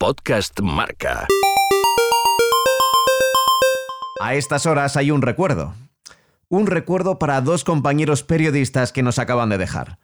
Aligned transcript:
Podcast 0.00 0.58
Marca. 0.62 1.28
A 4.18 4.34
estas 4.34 4.64
horas 4.64 4.96
hay 4.96 5.10
un 5.10 5.20
recuerdo. 5.20 5.74
Un 6.48 6.66
recuerdo 6.66 7.18
para 7.18 7.42
dos 7.42 7.64
compañeros 7.64 8.22
periodistas 8.22 8.92
que 8.92 9.02
nos 9.02 9.18
acaban 9.18 9.50
de 9.50 9.58
dejar. 9.58 9.98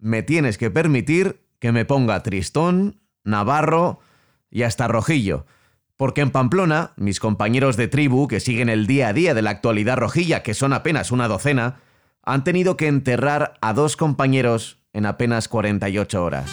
Me 0.00 0.24
tienes 0.24 0.58
que 0.58 0.72
permitir 0.72 1.46
que 1.60 1.70
me 1.70 1.84
ponga 1.84 2.24
Tristón, 2.24 3.00
Navarro 3.22 4.00
y 4.50 4.64
hasta 4.64 4.88
Rojillo. 4.88 5.46
Porque 5.96 6.22
en 6.22 6.32
Pamplona, 6.32 6.90
mis 6.96 7.20
compañeros 7.20 7.76
de 7.76 7.86
tribu, 7.86 8.26
que 8.26 8.40
siguen 8.40 8.68
el 8.68 8.88
día 8.88 9.06
a 9.06 9.12
día 9.12 9.32
de 9.32 9.42
la 9.42 9.50
actualidad 9.50 9.96
rojilla, 9.96 10.42
que 10.42 10.54
son 10.54 10.72
apenas 10.72 11.12
una 11.12 11.28
docena, 11.28 11.82
han 12.24 12.42
tenido 12.42 12.76
que 12.76 12.88
enterrar 12.88 13.54
a 13.60 13.74
dos 13.74 13.96
compañeros 13.96 14.80
en 14.92 15.06
apenas 15.06 15.46
48 15.46 16.24
horas. 16.24 16.50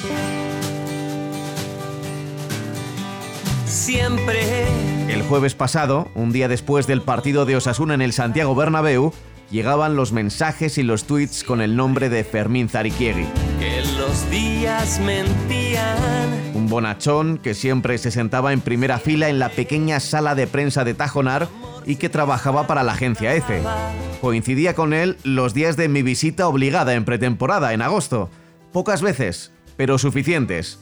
Siempre. 3.74 4.68
El 5.10 5.24
jueves 5.24 5.56
pasado, 5.56 6.08
un 6.14 6.32
día 6.32 6.48
después 6.48 6.86
del 6.86 7.02
partido 7.02 7.46
de 7.46 7.56
Osasuna 7.56 7.96
en 7.96 8.04
el 8.04 8.14
Santiago 8.14 8.54
Bernabéu, 8.54 9.12
llegaban 9.50 9.96
los 9.96 10.12
mensajes 10.12 10.78
y 10.78 10.84
los 10.84 11.06
tweets 11.06 11.44
con 11.44 11.60
el 11.60 11.76
nombre 11.76 12.10
de 12.10 12.24
Fermín 12.24 12.70
Zariquiegui. 12.70 13.26
Que 13.60 13.82
los 13.98 14.30
días 14.30 15.00
mentían. 15.00 15.98
Un 16.54 16.70
bonachón 16.70 17.40
que 17.40 17.56
siempre 17.56 17.98
se 17.98 18.12
sentaba 18.12 18.54
en 18.54 18.62
primera 18.62 19.00
fila 19.00 19.28
en 19.30 19.40
la 19.40 19.50
pequeña 19.50 20.00
sala 20.00 20.36
de 20.36 20.46
prensa 20.46 20.84
de 20.84 20.94
Tajonar 20.94 21.48
y 21.84 21.96
que 21.96 22.10
trabajaba 22.10 22.68
para 22.68 22.84
la 22.84 22.92
agencia 22.92 23.34
EFE. 23.34 23.64
Coincidía 24.22 24.76
con 24.76 24.94
él 24.94 25.18
los 25.24 25.56
días 25.56 25.78
de 25.78 25.90
mi 25.90 26.04
visita 26.04 26.48
obligada 26.48 26.94
en 26.94 27.06
pretemporada, 27.06 27.74
en 27.74 27.82
agosto. 27.82 28.30
Pocas 28.72 29.02
veces, 29.02 29.52
pero 29.78 29.98
suficientes. 29.98 30.80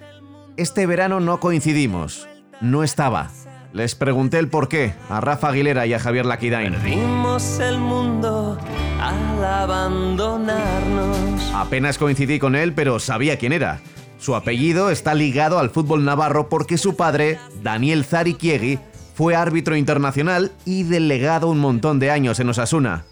Este 0.57 0.85
verano 0.85 1.21
no 1.21 1.39
coincidimos. 1.39 2.27
No 2.61 2.83
estaba. 2.83 3.31
Les 3.73 3.95
pregunté 3.95 4.37
el 4.37 4.49
por 4.49 4.67
qué 4.67 4.93
a 5.09 5.21
Rafa 5.21 5.49
Aguilera 5.49 5.85
y 5.85 5.93
a 5.93 5.99
Javier 5.99 6.25
Laquidain. 6.25 6.73
Perdimos 6.73 7.59
el 7.59 7.79
mundo 7.79 8.57
al 9.01 9.43
abandonarnos. 9.43 11.51
Apenas 11.55 11.97
coincidí 11.97 12.37
con 12.37 12.55
él, 12.55 12.73
pero 12.73 12.99
sabía 12.99 13.37
quién 13.37 13.53
era. 13.53 13.79
Su 14.19 14.35
apellido 14.35 14.91
está 14.91 15.15
ligado 15.15 15.57
al 15.57 15.71
fútbol 15.71 16.05
navarro 16.05 16.49
porque 16.49 16.77
su 16.77 16.95
padre, 16.95 17.39
Daniel 17.63 18.05
Zariquiegui, 18.05 18.77
fue 19.15 19.35
árbitro 19.35 19.75
internacional 19.75 20.51
y 20.65 20.83
delegado 20.83 21.47
un 21.47 21.59
montón 21.59 21.99
de 21.99 22.11
años 22.11 22.39
en 22.39 22.49
Osasuna. 22.49 23.05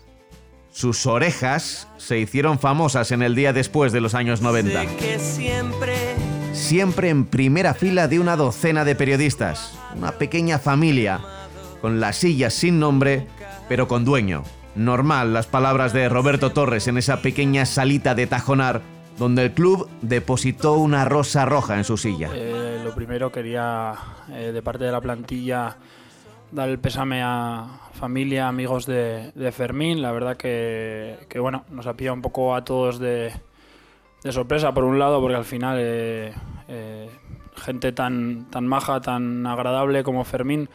Sus 0.72 1.08
orejas 1.08 1.88
se 1.98 2.20
hicieron 2.20 2.60
famosas 2.60 3.12
en 3.12 3.24
el 3.24 3.34
día 3.34 3.54
después 3.54 3.92
de 3.92 4.02
los 4.02 4.14
años 4.14 4.42
90. 4.42 4.82
Sé 4.82 4.96
que 4.98 5.20
siempre. 5.20 5.99
Siempre 6.70 7.10
en 7.10 7.26
primera 7.26 7.74
fila 7.74 8.08
de 8.08 8.20
una 8.20 8.36
docena 8.36 8.86
de 8.86 8.94
periodistas, 8.94 9.76
una 9.96 10.12
pequeña 10.12 10.60
familia, 10.60 11.20
con 11.82 12.00
las 12.00 12.18
sillas 12.18 12.54
sin 12.54 12.80
nombre, 12.80 13.26
pero 13.68 13.88
con 13.88 14.06
dueño. 14.06 14.44
Normal 14.76 15.34
las 15.34 15.48
palabras 15.48 15.94
de 15.94 16.08
Roberto 16.10 16.52
Torres 16.52 16.88
en 16.88 17.00
esa 17.00 17.24
pequeña 17.24 17.66
salita 17.66 18.14
de 18.14 18.28
Tajonar, 18.28 18.84
donde 19.18 19.46
el 19.46 19.52
club 19.54 19.90
depositó 20.04 20.76
una 20.76 21.06
rosa 21.06 21.44
roja 21.44 21.76
en 21.76 21.86
su 21.86 21.98
silla. 21.98 22.30
Eh, 22.36 22.80
lo 22.84 22.94
primero 22.94 23.32
quería, 23.32 23.96
eh, 24.32 24.52
de 24.54 24.62
parte 24.62 24.84
de 24.84 24.92
la 24.92 25.02
plantilla, 25.02 25.76
dar 26.52 26.70
el 26.70 26.78
pésame 26.78 27.24
a 27.24 27.66
familia, 27.94 28.48
amigos 28.48 28.86
de, 28.86 29.32
de 29.34 29.52
Fermín. 29.52 30.04
La 30.04 30.12
verdad 30.12 30.38
que, 30.38 31.18
que, 31.30 31.40
bueno, 31.40 31.66
nos 31.72 31.88
ha 31.88 31.96
pillado 31.96 32.14
un 32.14 32.22
poco 32.22 32.54
a 32.54 32.64
todos 32.64 33.00
de, 33.00 33.34
de 34.24 34.32
sorpresa, 34.32 34.72
por 34.72 34.84
un 34.84 35.00
lado, 35.00 35.20
porque 35.20 35.36
al 35.36 35.46
final 35.46 35.78
eh, 35.80 36.32
eh, 36.70 37.10
gente 37.56 37.92
tan, 37.92 38.50
tan 38.50 38.66
maja, 38.68 39.02
tan 39.02 39.46
agradable 39.46 40.04
como 40.04 40.24
Fermín, 40.24 40.70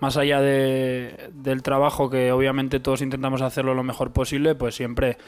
más 0.00 0.16
allá 0.16 0.40
de- 0.40 1.28
del 1.34 1.62
trabajo 1.62 2.08
que 2.08 2.32
obviamente 2.32 2.80
todos 2.80 3.02
intentamos 3.02 3.42
hacerlo 3.42 3.74
lo 3.74 3.82
mejor 3.82 4.12
posible, 4.12 4.54
pues 4.54 4.74
siempre 4.74 5.18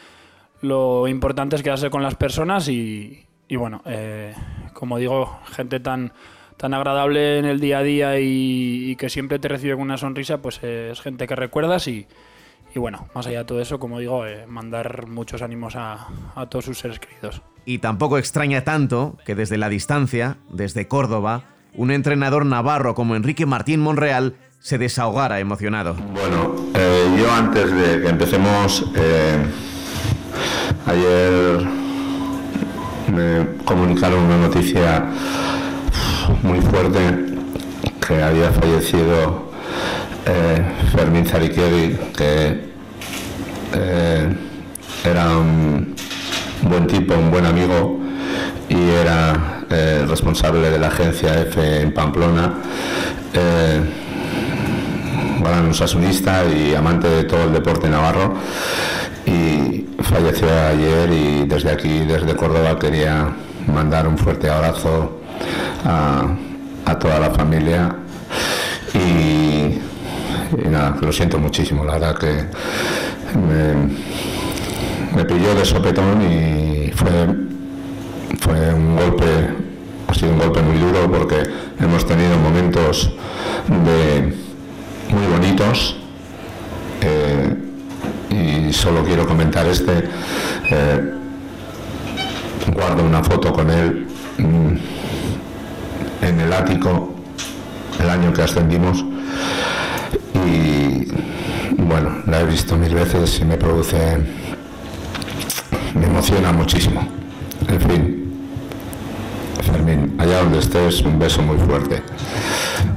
lo 0.63 1.09
importante 1.09 1.57
es 1.57 1.63
quedarse 1.63 1.91
con 1.91 2.03
las 2.03 2.15
personas 2.15 2.69
y, 2.69 3.27
bueno, 3.51 3.83
eh, 3.85 4.33
como 4.73 4.97
digo, 4.99 5.41
gente 5.51 5.81
tan, 5.81 6.13
tan 6.57 6.73
agradable 6.73 7.39
en 7.39 7.45
el 7.45 7.61
día 7.61 7.79
a 7.79 7.83
día 7.83 8.19
y, 8.21 8.97
que 8.97 9.11
siempre 9.11 9.39
te 9.39 9.49
recibe 9.49 9.75
con 9.75 9.83
una 9.83 9.99
sonrisa, 9.99 10.41
pues 10.41 10.63
es 10.63 11.01
gente 11.01 11.27
que 11.27 11.35
recuerdas 11.37 11.89
y, 11.89 12.07
y 12.75 12.79
bueno, 12.79 13.09
más 13.15 13.27
allá 13.27 13.41
de 13.41 13.45
todo 13.45 13.61
eso, 13.61 13.79
como 13.81 13.99
digo, 13.99 14.25
eh, 14.25 14.47
mandar 14.47 15.09
muchos 15.09 15.43
ánimos 15.43 15.75
a, 15.77 16.07
a 16.37 16.47
todos 16.47 16.65
sus 16.65 16.79
seres 16.79 17.01
queridos. 17.01 17.43
Y 17.65 17.79
tampoco 17.79 18.19
extraña 18.19 18.65
tanto 18.65 19.17
que 19.25 19.35
desde 19.35 19.57
la 19.57 19.69
distancia, 19.69 20.37
desde 20.51 20.89
Córdoba, 20.89 21.45
un 21.75 21.91
entrenador 21.91 22.45
navarro 22.45 22.95
como 22.95 23.17
Enrique 23.17 23.47
Martín 23.47 23.81
Monreal 23.81 24.35
se 24.63 24.79
desahogara 24.79 25.41
emocionado. 25.41 25.95
Bueno, 25.95 26.55
eh, 26.75 27.17
yo 27.19 27.33
antes 27.33 27.73
de 27.73 28.01
que 28.01 28.09
empecemos, 28.09 28.85
eh, 28.95 29.39
ayer 30.87 31.67
me 33.13 33.65
comunicaron 33.65 34.25
una 34.25 34.39
noticia 34.39 35.05
muy 36.43 36.61
fuerte 36.61 37.01
que 38.07 38.23
había 38.23 38.51
fallecido 38.51 39.51
eh, 40.27 40.65
Fermín 40.95 41.27
Zariquiegui, 41.27 41.99
que 42.17 42.73
era 45.05 45.37
un 45.37 45.92
buen 46.63 46.87
tipo, 46.87 47.15
un 47.15 47.31
buen 47.31 47.47
amigo 47.47 47.99
y 48.69 48.91
era 48.91 49.65
eh, 49.71 50.05
responsable 50.09 50.71
de 50.71 50.79
la 50.79 50.89
agencia 50.89 51.41
F 51.41 51.83
en 51.83 51.93
Pamplona. 51.93 52.55
Eh, 53.35 53.81
gran 55.43 55.69
osasunista 55.69 56.45
y 56.45 56.75
amante 56.75 57.09
de 57.09 57.25
todo 57.25 57.45
el 57.45 57.53
deporte 57.53 57.89
navarro 57.89 58.35
y 59.27 59.87
falleció 60.03 60.47
ayer 60.49 61.11
y 61.13 61.47
desde 61.47 61.71
aquí, 61.73 62.01
desde 62.01 62.37
Córdoba, 62.37 62.79
quería 62.79 63.29
mandar 63.67 64.07
un 64.07 64.17
fuerte 64.17 64.49
abrazo 64.49 65.21
a, 65.85 66.23
a 66.87 66.99
toda 66.99 67.19
la 67.19 67.31
familia 67.31 67.95
y, 68.95 68.99
y 70.61 70.69
nada, 70.71 70.97
lo 71.01 71.13
siento 71.13 71.39
muchísimo, 71.39 71.85
la 71.85 71.95
verdad 71.95 72.17
que 72.17 72.47
me 75.15 75.25
pilló 75.25 75.55
de 75.55 75.65
sopetón 75.65 76.23
y 76.23 76.91
fue, 76.93 77.11
fue 78.41 78.75
un 78.75 78.97
golpe, 78.97 79.25
ha 80.09 80.15
sido 80.15 80.33
un 80.33 80.39
golpe 80.39 80.63
muy 80.63 80.79
duro 80.79 81.11
porque 81.11 81.43
hemos 81.81 82.07
tenido 82.07 82.37
momentos 82.39 83.11
muy 83.69 85.27
bonitos 85.27 85.97
eh, 87.01 87.55
y 88.31 88.73
solo 88.73 89.05
quiero 89.05 89.27
comentar 89.27 89.67
este. 89.67 90.09
eh, 90.71 91.13
guardo 92.75 93.03
una 93.05 93.23
foto 93.23 93.53
con 93.53 93.71
él 93.71 94.07
mm, 94.39 94.77
en 96.25 96.41
el 96.41 96.53
ático 96.53 97.13
el 98.01 98.09
año 98.09 98.33
que 98.33 98.43
ascendimos 98.43 99.05
y 100.35 101.07
bueno, 101.77 102.23
la 102.27 102.41
he 102.41 102.45
visto 102.47 102.77
mil 102.77 102.95
veces 102.95 103.41
y 103.41 103.45
me 103.45 103.57
produce, 103.57 104.19
me 105.95 106.07
emociona 106.07 106.53
muchísimo. 106.53 107.07
En 107.69 107.81
fin, 107.81 108.23
Fermín, 109.63 110.15
allá 110.19 110.43
donde 110.43 110.59
estés, 110.59 111.01
un 111.03 111.19
beso 111.19 111.43
muy 111.43 111.59
fuerte. 111.59 112.03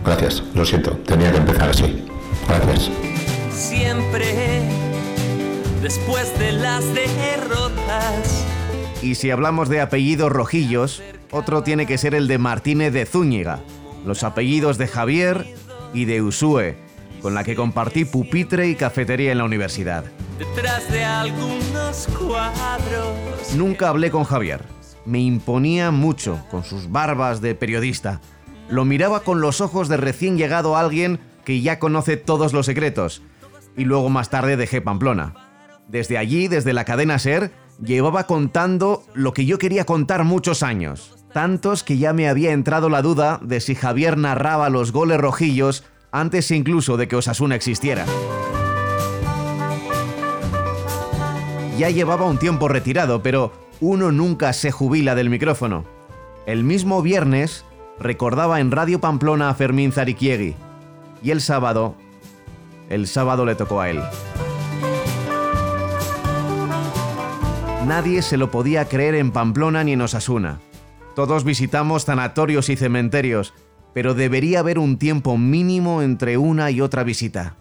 Gracias, 0.03 0.44
lo 0.53 0.66
siento, 0.66 0.91
tenía 1.05 1.31
que 1.31 1.38
empezar 1.38 1.69
así. 1.69 2.05
Gracias. 2.47 2.91
Siempre. 3.51 4.61
Después 5.81 6.38
de 6.39 6.51
las 6.53 6.84
derrotas. 6.94 8.44
Y 9.01 9.16
si 9.16 9.29
hablamos 9.29 9.69
de 9.69 9.81
apellidos 9.81 10.31
rojillos, 10.31 11.03
otro 11.31 11.63
tiene 11.63 11.85
que 11.85 11.97
ser 11.97 12.16
el 12.16 12.28
de 12.28 12.38
Martínez 12.38 12.91
de 12.91 13.05
Zúñiga, 13.05 13.59
los 14.05 14.23
apellidos 14.23 14.78
de 14.78 14.87
Javier 14.87 15.46
y 15.93 16.05
de 16.05 16.22
Usue, 16.22 16.78
con 17.22 17.35
la 17.35 17.43
que 17.43 17.55
compartí 17.55 18.05
pupitre 18.05 18.67
y 18.67 18.75
cafetería 18.75 19.31
en 19.31 19.37
la 19.37 19.43
universidad. 19.43 20.05
Detrás 20.40 20.91
de 20.91 21.03
algunos 21.03 22.08
cuadros. 22.20 23.55
Nunca 23.55 23.87
hablé 23.87 24.11
con 24.11 24.26
Javier. 24.26 24.61
Me 25.05 25.20
imponía 25.20 25.91
mucho 25.91 26.43
con 26.52 26.66
sus 26.66 26.91
barbas 26.91 27.40
de 27.40 27.55
periodista. 27.55 28.20
Lo 28.67 28.84
miraba 28.84 29.22
con 29.22 29.40
los 29.40 29.61
ojos 29.61 29.87
de 29.87 29.96
recién 29.96 30.37
llegado 30.37 30.76
alguien 30.76 31.22
que 31.46 31.61
ya 31.61 31.79
conoce 31.79 32.17
todos 32.17 32.52
los 32.52 32.66
secretos. 32.66 33.22
Y 33.78 33.85
luego 33.85 34.09
más 34.09 34.29
tarde 34.29 34.58
dejé 34.58 34.82
Pamplona. 34.82 35.35
Desde 35.87 36.17
allí, 36.17 36.49
desde 36.49 36.73
la 36.73 36.84
cadena 36.84 37.17
Ser, 37.17 37.52
llevaba 37.81 38.28
contando 38.28 39.03
lo 39.14 39.31
que 39.31 39.46
yo 39.46 39.58
quería 39.58 39.85
contar 39.85 40.26
muchos 40.26 40.64
años. 40.64 41.16
Tantos 41.31 41.84
que 41.84 41.97
ya 41.97 42.11
me 42.11 42.28
había 42.28 42.52
entrado 42.52 42.90
la 42.90 43.02
duda 43.02 43.40
de 43.41 43.61
si 43.61 43.76
Javier 43.76 44.17
narraba 44.17 44.70
los 44.70 44.91
goles 44.91 45.17
rojillos 45.17 45.85
antes 46.11 46.52
incluso 46.52 46.97
de 46.97 47.08
que 47.08 47.16
Osasuna 47.16 47.55
existiera. 47.55 48.05
Ya 51.77 51.89
llevaba 51.89 52.25
un 52.25 52.37
tiempo 52.37 52.69
retirado, 52.69 53.22
pero 53.22 53.51
uno 53.81 54.11
nunca 54.11 54.53
se 54.53 54.72
jubila 54.72 55.13
del 55.13 55.29
micrófono. 55.29 55.83
El 56.45 56.63
mismo 56.63 57.01
viernes 57.01 57.66
recordaba 57.99 58.61
en 58.61 58.72
Radio 58.72 59.01
Pamplona 59.01 59.49
a 59.49 59.55
Fermín 59.55 59.91
Zariquiegui. 59.91 60.55
Y 61.22 61.31
el 61.31 61.41
sábado, 61.41 61.95
el 62.89 63.07
sábado 63.07 63.45
le 63.45 63.55
tocó 63.55 63.81
a 63.81 63.89
él. 63.89 64.01
Nadie 67.85 68.21
se 68.21 68.37
lo 68.37 68.51
podía 68.51 68.85
creer 68.85 69.16
en 69.16 69.31
Pamplona 69.31 69.83
ni 69.83 69.93
en 69.93 70.01
Osasuna. 70.01 70.59
Todos 71.13 71.43
visitamos 71.43 72.03
sanatorios 72.03 72.69
y 72.69 72.78
cementerios, 72.78 73.53
pero 73.93 74.13
debería 74.13 74.59
haber 74.59 74.79
un 74.79 74.97
tiempo 74.97 75.37
mínimo 75.37 76.01
entre 76.01 76.37
una 76.37 76.71
y 76.71 76.79
otra 76.79 77.03
visita. 77.03 77.55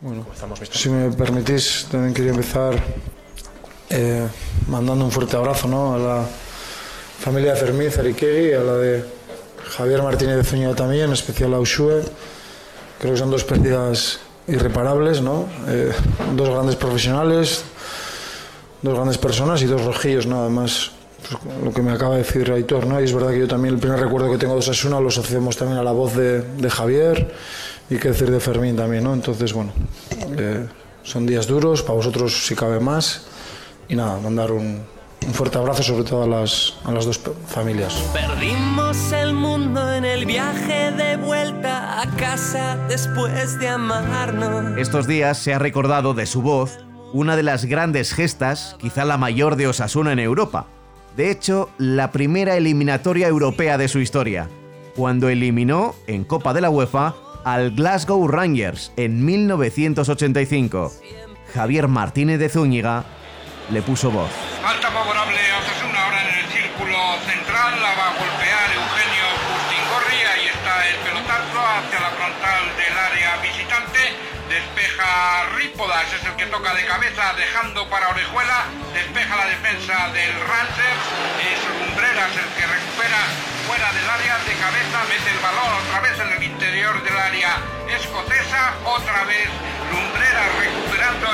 Bueno, 0.00 0.24
si 0.72 0.88
me 0.88 1.10
permitís, 1.10 1.86
también 1.90 2.14
quería 2.14 2.30
empezar 2.30 2.74
eh, 3.90 4.26
mandando 4.68 5.04
un 5.04 5.10
fuerte 5.10 5.36
abrazo 5.36 5.68
¿no? 5.68 5.94
a 5.94 5.98
la 5.98 6.26
familia 7.18 7.54
de 7.54 7.60
Fermín 7.60 7.90
Zariquegui, 7.90 8.52
a 8.54 8.60
la 8.60 8.74
de 8.74 9.04
Javier 9.76 10.02
Martínez 10.02 10.36
de 10.36 10.44
Zúñiga 10.44 10.74
también, 10.74 11.06
en 11.06 11.12
especial 11.12 11.54
a 11.54 11.60
Ushue. 11.60 12.02
Creo 12.98 13.12
que 13.12 13.18
son 13.18 13.30
dos 13.30 13.44
pérdidas 13.44 14.20
irreparables, 14.46 15.20
¿no? 15.22 15.46
Eh, 15.68 15.92
dos 16.36 16.48
grandes 16.48 16.76
profesionales, 16.76 17.62
dos 18.82 18.94
grandes 18.94 19.18
personas 19.18 19.62
y 19.62 19.66
dos 19.66 19.84
rojillos, 19.84 20.26
nada 20.26 20.48
más. 20.48 20.92
Pues, 21.28 21.64
lo 21.64 21.72
que 21.72 21.82
me 21.82 21.92
acaba 21.92 22.16
de 22.16 22.22
decir 22.22 22.50
Aitor, 22.50 22.86
¿no? 22.86 23.00
Y 23.00 23.04
es 23.04 23.12
verdad 23.12 23.30
que 23.30 23.40
yo 23.40 23.48
también 23.48 23.74
el 23.74 23.80
primer 23.80 24.00
recuerdo 24.00 24.30
que 24.30 24.38
tengo 24.38 24.54
de 24.54 24.60
Osasuna 24.60 25.00
lo 25.00 25.08
asociamos 25.08 25.56
también 25.56 25.78
a 25.78 25.82
la 25.82 25.92
voz 25.92 26.14
de, 26.14 26.42
de 26.42 26.70
Javier 26.70 27.32
y 27.88 27.96
qué 27.96 28.08
decir 28.08 28.30
de 28.30 28.40
Fermín 28.40 28.76
también, 28.76 29.04
¿no? 29.04 29.14
Entonces, 29.14 29.52
bueno, 29.52 29.72
eh, 30.38 30.66
son 31.02 31.26
días 31.26 31.46
duros, 31.46 31.82
para 31.82 31.94
vosotros 31.94 32.46
si 32.46 32.54
cabe 32.54 32.80
más. 32.80 33.22
Y 33.90 33.96
nada, 33.96 34.20
mandar 34.20 34.52
un, 34.52 34.78
un 35.26 35.34
fuerte 35.34 35.58
abrazo 35.58 35.82
sobre 35.82 36.04
todo 36.04 36.22
a 36.22 36.26
las, 36.28 36.76
a 36.84 36.92
las 36.92 37.06
dos 37.06 37.20
familias. 37.48 37.94
Perdimos 38.12 39.10
el 39.10 39.34
mundo 39.34 39.92
en 39.92 40.04
el 40.04 40.26
viaje 40.26 40.92
de 40.92 41.16
vuelta 41.16 42.00
a 42.00 42.06
casa 42.16 42.78
después 42.88 43.58
de 43.58 43.68
amarnos. 43.68 44.78
Estos 44.78 45.08
días 45.08 45.38
se 45.38 45.54
ha 45.54 45.58
recordado 45.58 46.14
de 46.14 46.26
su 46.26 46.40
voz 46.40 46.78
una 47.12 47.34
de 47.34 47.42
las 47.42 47.64
grandes 47.64 48.14
gestas, 48.14 48.76
quizá 48.78 49.04
la 49.04 49.18
mayor 49.18 49.56
de 49.56 49.66
Osasuna 49.66 50.12
en 50.12 50.20
Europa. 50.20 50.66
De 51.16 51.32
hecho, 51.32 51.68
la 51.76 52.12
primera 52.12 52.56
eliminatoria 52.56 53.26
europea 53.26 53.76
de 53.76 53.88
su 53.88 53.98
historia, 53.98 54.48
cuando 54.94 55.28
eliminó 55.28 55.96
en 56.06 56.22
Copa 56.22 56.54
de 56.54 56.60
la 56.60 56.70
UEFA 56.70 57.16
al 57.42 57.72
Glasgow 57.72 58.28
Rangers 58.28 58.92
en 58.96 59.24
1985. 59.24 60.92
Javier 61.52 61.88
Martínez 61.88 62.38
de 62.38 62.48
Zúñiga 62.48 63.04
le 63.70 63.82
puso 63.82 64.10
voz. 64.10 64.30
Falta 64.62 64.90
favorable 64.90 65.38
a 65.52 65.58
Osasuna 65.58 66.02
ahora 66.02 66.20
en 66.22 66.38
el 66.38 66.46
círculo 66.50 66.98
central, 67.26 67.80
la 67.80 67.94
va 67.94 68.06
a 68.10 68.14
golpear 68.18 68.66
Eugenio 68.74 69.26
Pustingorri, 69.46 70.20
ahí 70.26 70.46
está 70.48 70.86
el 70.88 70.96
pelotazo 71.06 71.58
hacia 71.62 72.00
la 72.00 72.10
frontal 72.10 72.62
del 72.76 72.98
área 72.98 73.36
visitante, 73.42 74.00
despeja 74.48 75.46
Rípodas, 75.54 76.12
es 76.12 76.24
el 76.26 76.34
que 76.34 76.46
toca 76.46 76.74
de 76.74 76.84
cabeza 76.84 77.32
dejando 77.34 77.88
para 77.88 78.10
Orejuela, 78.10 78.66
despeja 78.92 79.36
la 79.36 79.46
defensa 79.46 80.10
del 80.10 80.34
Rangers, 80.34 81.04
es 81.38 81.60
Lumbreras 81.70 82.32
el 82.34 82.50
que 82.58 82.66
recupera 82.66 83.22
fuera 83.70 83.92
del 83.92 84.10
área 84.10 84.34
de 84.38 84.54
cabeza, 84.58 84.98
mete 85.06 85.30
el 85.30 85.38
balón 85.38 85.70
otra 85.86 86.00
vez 86.00 86.18
en 86.18 86.30
el 86.32 86.42
interior 86.42 87.02
del 87.04 87.16
área 87.16 87.54
escocesa, 87.86 88.74
otra 88.84 89.24
vez 89.24 89.48
Lumbreras 89.94 90.50
recuperando 90.58 91.29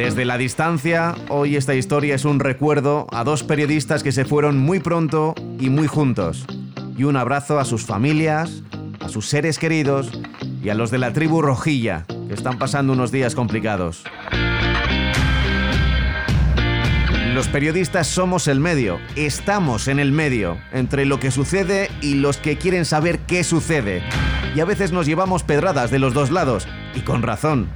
Desde 0.00 0.24
la 0.24 0.38
distancia, 0.38 1.14
hoy 1.28 1.56
esta 1.56 1.74
historia 1.74 2.14
es 2.14 2.24
un 2.24 2.40
recuerdo 2.40 3.06
a 3.12 3.22
dos 3.22 3.42
periodistas 3.42 4.02
que 4.02 4.12
se 4.12 4.24
fueron 4.24 4.56
muy 4.56 4.80
pronto 4.80 5.34
y 5.58 5.68
muy 5.68 5.88
juntos. 5.88 6.46
Y 6.96 7.04
un 7.04 7.16
abrazo 7.16 7.58
a 7.58 7.66
sus 7.66 7.84
familias, 7.84 8.62
a 8.98 9.10
sus 9.10 9.28
seres 9.28 9.58
queridos 9.58 10.10
y 10.64 10.70
a 10.70 10.74
los 10.74 10.90
de 10.90 10.96
la 10.96 11.12
tribu 11.12 11.42
Rojilla, 11.42 12.06
que 12.28 12.32
están 12.32 12.58
pasando 12.58 12.94
unos 12.94 13.12
días 13.12 13.34
complicados. 13.34 14.02
Los 17.34 17.48
periodistas 17.48 18.06
somos 18.06 18.48
el 18.48 18.58
medio, 18.58 18.98
estamos 19.16 19.86
en 19.86 19.98
el 19.98 20.12
medio, 20.12 20.56
entre 20.72 21.04
lo 21.04 21.20
que 21.20 21.30
sucede 21.30 21.90
y 22.00 22.14
los 22.14 22.38
que 22.38 22.56
quieren 22.56 22.86
saber 22.86 23.18
qué 23.26 23.44
sucede. 23.44 24.02
Y 24.56 24.60
a 24.60 24.64
veces 24.64 24.92
nos 24.92 25.04
llevamos 25.04 25.42
pedradas 25.42 25.90
de 25.90 25.98
los 25.98 26.14
dos 26.14 26.30
lados, 26.30 26.66
y 26.94 27.00
con 27.00 27.20
razón. 27.20 27.68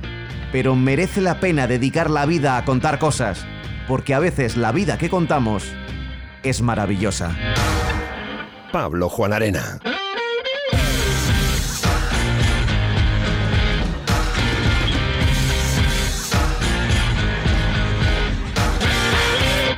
Pero 0.54 0.76
merece 0.76 1.20
la 1.20 1.40
pena 1.40 1.66
dedicar 1.66 2.08
la 2.08 2.26
vida 2.26 2.56
a 2.56 2.64
contar 2.64 3.00
cosas, 3.00 3.44
porque 3.88 4.14
a 4.14 4.20
veces 4.20 4.56
la 4.56 4.70
vida 4.70 4.98
que 4.98 5.10
contamos 5.10 5.64
es 6.44 6.62
maravillosa. 6.62 7.36
Pablo 8.70 9.08
Juan 9.08 9.32
Arena. 9.32 9.80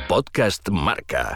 Podcast 0.07 0.69
Marca. 0.69 1.33